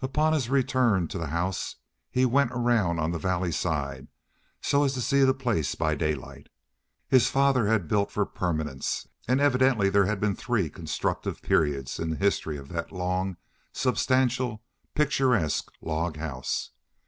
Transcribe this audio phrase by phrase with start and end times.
[0.00, 1.76] Upon his return to the house,
[2.10, 4.08] he went around on the valley side,
[4.60, 6.44] so as to see the place by light of day.
[7.08, 12.10] His father had built for permanence; and evidently there had been three constructive periods in
[12.10, 13.36] the history of that long,
[13.72, 14.64] substantial,
[14.96, 16.72] picturesque log house.